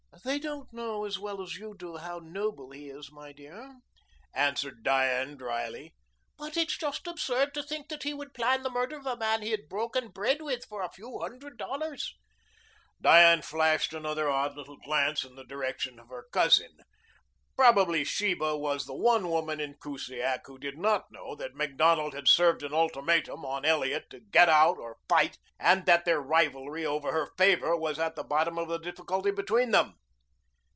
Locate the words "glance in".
14.77-15.33